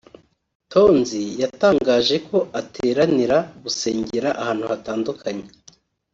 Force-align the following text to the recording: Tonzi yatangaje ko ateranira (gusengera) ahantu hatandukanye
Tonzi 0.71 1.21
yatangaje 1.41 2.15
ko 2.27 2.37
ateranira 2.59 3.37
(gusengera) 3.63 4.29
ahantu 4.41 4.63
hatandukanye 4.71 5.45